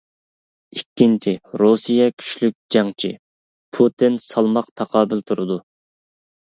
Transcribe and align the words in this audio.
ئىككىنچى: 0.77 1.33
رۇسىيە 1.63 2.09
كۈچلۈك 2.23 2.57
جەڭچى، 2.77 3.13
پۇتىن 3.79 4.21
سالماق 4.27 4.77
تاقابىل 4.79 5.27
تۇرىدۇ! 5.31 5.65